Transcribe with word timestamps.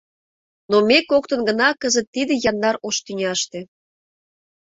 Но 0.71 0.77
ме 0.87 0.97
коктын 1.09 1.41
гына 1.49 1.69
кызыт 1.81 2.07
тиде 2.13 2.33
яндар 2.49 2.75
ош 2.87 2.95
тӱняште. 3.05 3.59